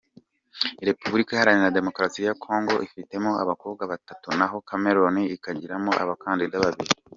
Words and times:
Repubulika 0.87 1.31
Iharanira 1.33 1.75
Demokarasi 1.77 2.19
ya 2.27 2.37
Congo 2.45 2.73
ifitemo 2.87 3.31
abakobwa 3.43 3.81
batatu 3.91 4.27
naho 4.37 4.57
Cameroun 4.69 5.15
ikagiramo 5.35 5.91
abakandida 6.03 6.57
babiri. 6.65 6.91